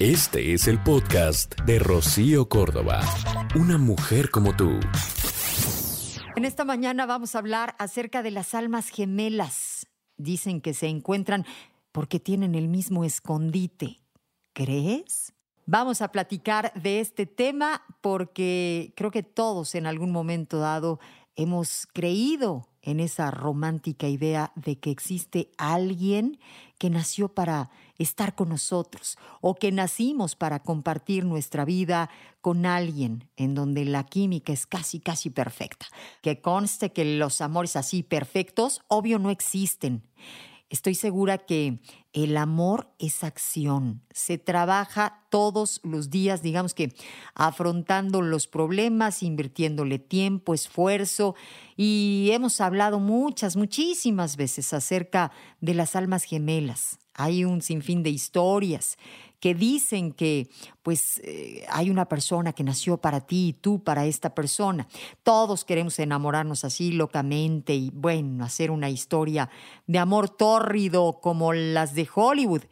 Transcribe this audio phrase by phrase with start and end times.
[0.00, 3.00] Este es el podcast de Rocío Córdoba.
[3.54, 4.80] Una mujer como tú.
[6.34, 9.86] En esta mañana vamos a hablar acerca de las almas gemelas.
[10.16, 11.46] Dicen que se encuentran
[11.92, 14.00] porque tienen el mismo escondite.
[14.52, 15.32] ¿Crees?
[15.64, 20.98] Vamos a platicar de este tema porque creo que todos en algún momento dado
[21.36, 26.38] hemos creído en esa romántica idea de que existe alguien
[26.78, 32.10] que nació para estar con nosotros o que nacimos para compartir nuestra vida
[32.40, 35.86] con alguien en donde la química es casi, casi perfecta.
[36.20, 40.02] Que conste que los amores así perfectos, obvio, no existen.
[40.70, 41.80] Estoy segura que
[42.12, 46.94] el amor es acción, se trabaja todos los días, digamos que
[47.34, 51.34] afrontando los problemas, invirtiéndole tiempo, esfuerzo
[51.76, 56.98] y hemos hablado muchas, muchísimas veces acerca de las almas gemelas.
[57.12, 58.96] Hay un sinfín de historias
[59.44, 60.48] que dicen que
[60.82, 64.88] pues eh, hay una persona que nació para ti y tú para esta persona.
[65.22, 69.50] Todos queremos enamorarnos así locamente y bueno, hacer una historia
[69.86, 72.62] de amor tórrido como las de Hollywood.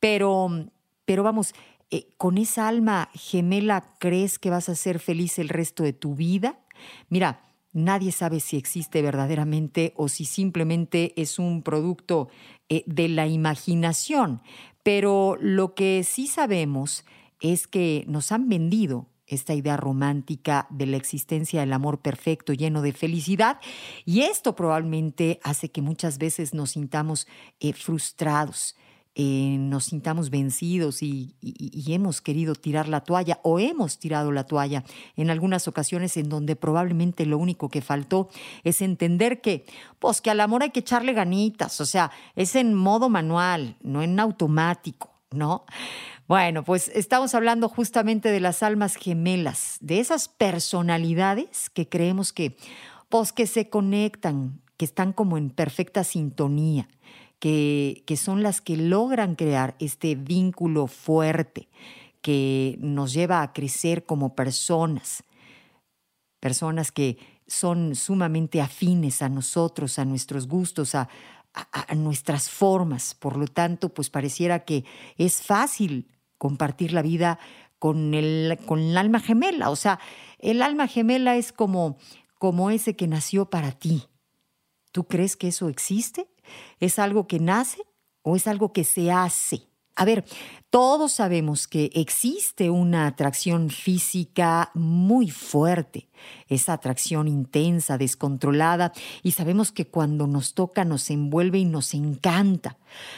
[0.00, 0.66] Pero,
[1.06, 1.54] pero vamos,
[1.90, 6.14] eh, ¿con esa alma gemela crees que vas a ser feliz el resto de tu
[6.14, 6.58] vida?
[7.08, 7.40] Mira,
[7.72, 12.28] Nadie sabe si existe verdaderamente o si simplemente es un producto
[12.70, 14.40] eh, de la imaginación,
[14.88, 17.04] pero lo que sí sabemos
[17.42, 22.80] es que nos han vendido esta idea romántica de la existencia del amor perfecto, lleno
[22.80, 23.60] de felicidad,
[24.06, 27.26] y esto probablemente hace que muchas veces nos sintamos
[27.60, 28.76] eh, frustrados,
[29.14, 31.34] eh, nos sintamos vencidos y,
[31.88, 34.84] hemos querido tirar la toalla o hemos tirado la toalla
[35.16, 38.28] en algunas ocasiones en donde probablemente lo único que faltó
[38.62, 39.64] es entender que,
[39.98, 44.02] pues que al amor hay que echarle ganitas, o sea, es en modo manual, no
[44.02, 45.64] en automático, ¿no?
[46.28, 52.56] Bueno, pues estamos hablando justamente de las almas gemelas, de esas personalidades que creemos que,
[53.08, 56.88] pues que se conectan, que están como en perfecta sintonía
[57.38, 61.68] que, son las que logran crear este vínculo fuerte
[62.20, 65.22] que nos lleva a crecer como personas,
[66.40, 71.08] personas que son sumamente afines a nosotros, a nuestros gustos, a,
[71.96, 73.14] nuestras formas.
[73.14, 74.84] Por lo tanto, pues pareciera que
[75.16, 77.38] es fácil compartir la vida
[77.78, 79.70] con el, con el alma gemela.
[79.70, 79.98] O sea,
[80.38, 81.96] el alma gemela es como,
[82.38, 84.04] como ese que nació para ti.
[84.98, 86.28] ¿Tú crees que eso existe?
[86.80, 87.84] ¿Es algo que nace
[88.22, 89.62] o es algo que se hace?
[89.94, 90.24] A ver,
[90.70, 96.08] todos sabemos que existe una atracción física muy fuerte,
[96.48, 98.92] esa atracción intensa, descontrolada,
[99.22, 102.76] y sabemos que cuando nos toca nos envuelve y nos encanta.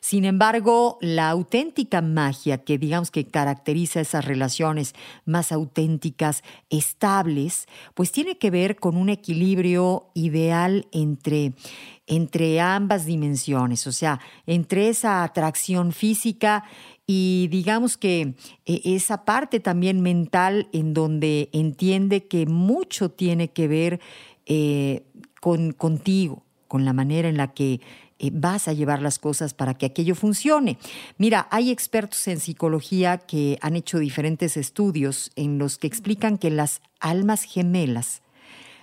[0.00, 8.12] Sin embargo, la auténtica magia que digamos que caracteriza esas relaciones más auténticas, estables, pues
[8.12, 11.54] tiene que ver con un equilibrio ideal entre
[12.06, 16.64] entre ambas dimensiones, o sea, entre esa atracción física
[17.06, 23.68] y digamos que eh, esa parte también mental en donde entiende que mucho tiene que
[23.68, 24.00] ver
[24.46, 25.04] eh,
[25.40, 27.80] con, contigo, con la manera en la que
[28.18, 30.78] eh, vas a llevar las cosas para que aquello funcione.
[31.18, 36.50] Mira, hay expertos en psicología que han hecho diferentes estudios en los que explican que
[36.50, 38.22] las almas gemelas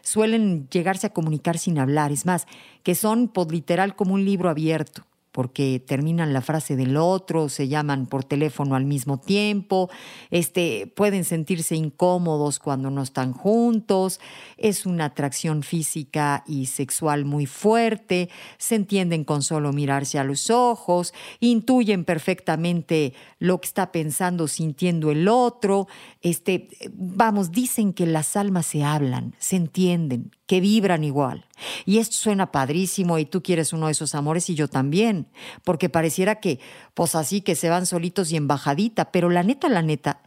[0.01, 2.47] suelen llegarse a comunicar sin hablar, es más,
[2.83, 5.05] que son pues, literal como un libro abierto
[5.39, 9.89] porque terminan la frase del otro, se llaman por teléfono al mismo tiempo,
[10.31, 14.19] este, pueden sentirse incómodos cuando no están juntos,
[14.57, 20.49] es una atracción física y sexual muy fuerte, se entienden con solo mirarse a los
[20.49, 25.87] ojos, intuyen perfectamente lo que está pensando, sintiendo el otro,
[26.21, 31.45] este, vamos, dicen que las almas se hablan, se entienden, que vibran igual.
[31.85, 35.27] Y esto suena padrísimo y tú quieres uno de esos amores y yo también,
[35.63, 36.59] porque pareciera que,
[36.93, 40.21] pues así, que se van solitos y en bajadita, pero la neta, la neta,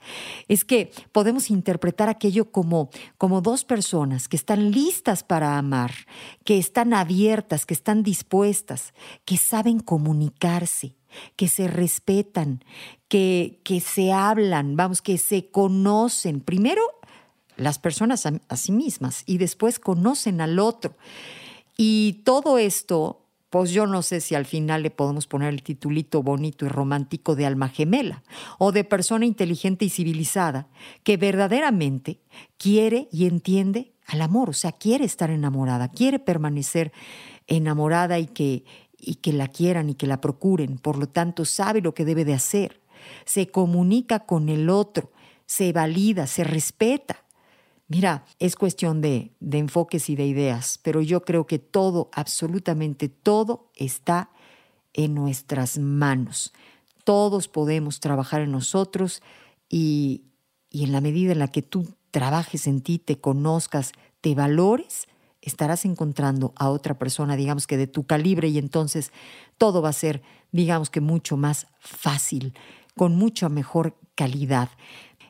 [0.49, 5.93] es que podemos interpretar aquello como, como dos personas que están listas para amar,
[6.45, 8.95] que están abiertas, que están dispuestas,
[9.25, 10.95] que saben comunicarse
[11.37, 12.65] que se respetan,
[13.09, 16.41] que, que se hablan, vamos, que se conocen.
[16.41, 16.83] Primero
[17.63, 20.95] las personas a, sí mismas y después conocen al otro.
[21.77, 26.23] Y todo esto, pues yo no sé si al final le podemos poner el titulito
[26.23, 28.23] bonito y romántico de alma gemela
[28.59, 30.69] o de persona inteligente y civilizada
[31.03, 32.21] que verdaderamente
[32.59, 36.93] quiere y entiende al amor, o sea, quiere estar enamorada, quiere permanecer
[37.47, 38.65] enamorada y que,
[38.99, 42.25] y que la quieran y que la procuren, por lo tanto sabe lo que debe
[42.25, 42.83] de hacer
[43.25, 45.13] se comunica con el otro,
[45.47, 47.25] se valida, se respeta.
[47.95, 53.11] Mira, es cuestión de, de enfoques y de ideas, pero yo creo que todo, absolutamente
[53.11, 54.31] todo, está
[54.95, 56.55] en nuestras manos.
[57.05, 59.21] Todos podemos trabajar en nosotros
[59.69, 60.25] y,
[60.71, 63.93] y en la medida en la que tú trabajes en ti, te conozcas,
[64.23, 65.07] te valores,
[65.43, 69.13] estarás encontrando a otra persona, digamos que de tu calibre, y entonces
[69.59, 72.55] todo va a ser, digamos que mucho más fácil,
[72.97, 74.71] con mucha mejor calidad.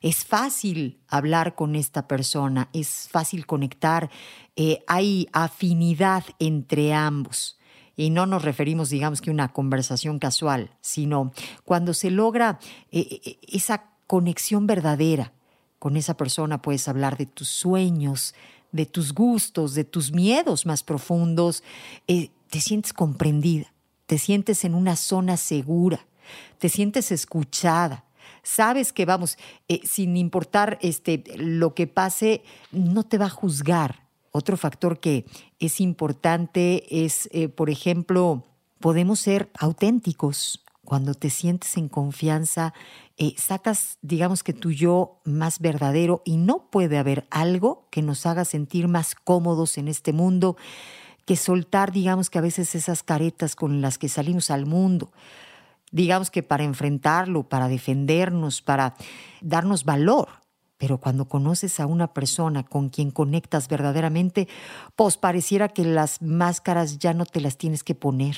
[0.02, 4.10] Es fácil hablar con esta persona, es fácil conectar,
[4.56, 7.58] eh, hay afinidad entre ambos.
[7.96, 11.32] Y no nos referimos, digamos que una conversación casual, sino
[11.64, 12.58] cuando se logra
[12.90, 15.32] eh, eh, esa conexión verdadera
[15.78, 18.34] con esa persona, puedes hablar de tus sueños,
[18.72, 21.62] de tus gustos, de tus miedos más profundos,
[22.06, 23.72] te sientes comprendida,
[24.06, 26.06] te sientes en una zona segura,
[26.58, 28.04] te sientes escuchada.
[28.42, 29.38] Sabes que vamos,
[29.68, 34.08] eh, sin importar este, lo que pase, no te va a juzgar.
[34.30, 35.26] Otro factor que
[35.58, 38.44] es importante es, eh, por ejemplo,
[38.80, 42.74] podemos ser auténticos, cuando te sientes en confianza,
[43.16, 48.26] eh, sacas, digamos que tu yo más verdadero y no puede haber algo que nos
[48.26, 50.56] haga sentir más cómodos en este mundo
[51.24, 55.12] que soltar, digamos que a veces esas caretas con las que salimos al mundo.
[55.92, 58.94] Digamos que para enfrentarlo, para defendernos, para
[59.40, 60.28] darnos valor.
[60.78, 64.48] Pero cuando conoces a una persona con quien conectas verdaderamente,
[64.96, 68.36] pues pareciera que las máscaras ya no te las tienes que poner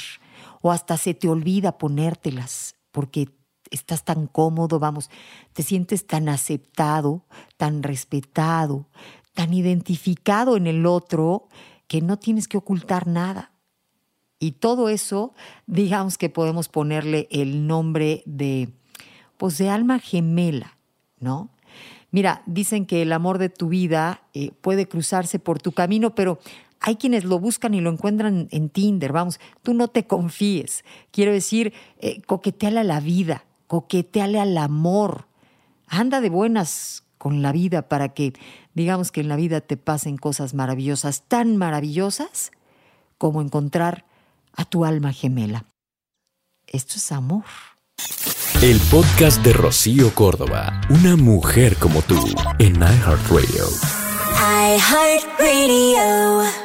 [0.61, 3.31] o hasta se te olvida ponértelas porque
[3.71, 5.09] estás tan cómodo, vamos,
[5.53, 7.25] te sientes tan aceptado,
[7.57, 8.89] tan respetado,
[9.33, 11.49] tan identificado en el otro
[11.87, 13.54] que no tienes que ocultar nada.
[14.39, 15.33] Y todo eso,
[15.67, 18.71] digamos que podemos ponerle el nombre de,
[19.37, 20.77] pues de alma gemela,
[21.19, 21.51] ¿no?
[22.11, 26.39] Mira, dicen que el amor de tu vida eh, puede cruzarse por tu camino, pero
[26.81, 30.85] hay quienes lo buscan y lo encuentran en Tinder, vamos, tú no te confíes.
[31.11, 35.27] Quiero decir, eh, coqueteale a la vida, coqueteale al amor.
[35.89, 38.35] Anda de buenas con la vida para que,
[38.75, 42.53] digamos que en la vida te pasen cosas maravillosas, tan maravillosas
[43.17, 44.05] como encontrar
[44.57, 45.65] a tu alma gemela.
[46.67, 47.45] Esto es amor.
[48.63, 52.19] El podcast de Rocío Córdoba, una mujer como tú,
[52.59, 53.67] en iHeartRadio.
[54.77, 56.64] iHeartRadio.